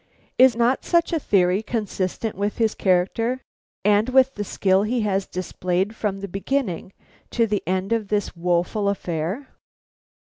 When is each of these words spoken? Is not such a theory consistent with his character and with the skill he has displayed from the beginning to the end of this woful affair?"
Is 0.39 0.55
not 0.55 0.83
such 0.83 1.13
a 1.13 1.19
theory 1.19 1.61
consistent 1.61 2.35
with 2.35 2.57
his 2.57 2.73
character 2.73 3.39
and 3.85 4.09
with 4.09 4.33
the 4.33 4.43
skill 4.43 4.81
he 4.81 5.01
has 5.01 5.27
displayed 5.27 5.95
from 5.95 6.21
the 6.21 6.27
beginning 6.27 6.91
to 7.29 7.45
the 7.45 7.61
end 7.67 7.93
of 7.93 8.07
this 8.07 8.35
woful 8.35 8.89
affair?" 8.89 9.49